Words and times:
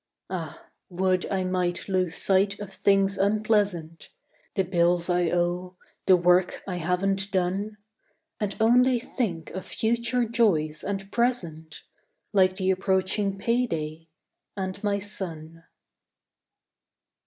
Ah, 0.31 0.65
would 0.89 1.27
I 1.27 1.43
might 1.43 1.87
lose 1.87 2.15
sight 2.15 2.59
of 2.59 2.73
things 2.73 3.19
unpleasant: 3.19 4.09
The 4.55 4.63
bills 4.63 5.11
I 5.11 5.29
owe; 5.29 5.77
the 6.07 6.15
work 6.15 6.63
I 6.67 6.77
haven't 6.77 7.29
done. 7.29 7.77
And 8.39 8.55
only 8.59 8.97
think 8.97 9.51
of 9.51 9.63
future 9.63 10.25
joys 10.25 10.83
and 10.83 11.11
present, 11.11 11.83
Like 12.33 12.55
the 12.55 12.71
approaching 12.71 13.37
payday, 13.37 14.07
and 14.57 14.83
my 14.83 14.97
son. 14.97 15.65